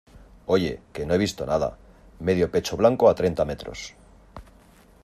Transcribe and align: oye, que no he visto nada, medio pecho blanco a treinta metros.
oye, 0.55 0.71
que 0.95 1.05
no 1.05 1.13
he 1.13 1.19
visto 1.19 1.45
nada, 1.45 1.77
medio 2.27 2.49
pecho 2.53 2.75
blanco 2.75 3.07
a 3.07 3.13
treinta 3.19 3.45
metros. 3.51 3.93